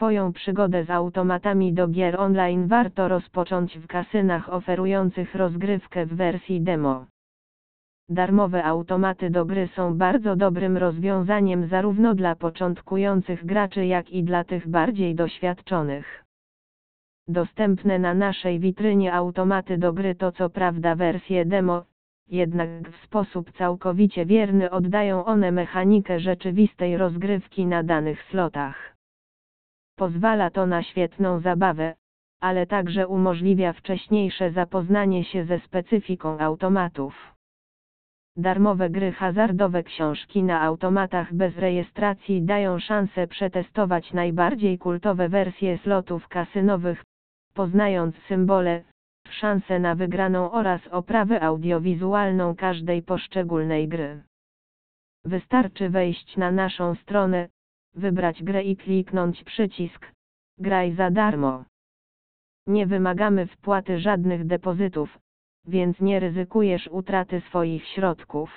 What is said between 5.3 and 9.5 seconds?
rozgrywkę w wersji demo. Darmowe automaty do